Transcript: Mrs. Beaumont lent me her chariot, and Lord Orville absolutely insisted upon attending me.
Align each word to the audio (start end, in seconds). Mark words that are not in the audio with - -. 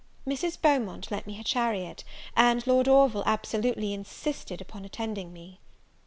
Mrs. 0.27 0.59
Beaumont 0.59 1.11
lent 1.11 1.27
me 1.27 1.35
her 1.35 1.43
chariot, 1.43 2.03
and 2.35 2.65
Lord 2.65 2.87
Orville 2.87 3.21
absolutely 3.27 3.93
insisted 3.93 4.59
upon 4.59 4.83
attending 4.83 5.31
me. 5.31 5.59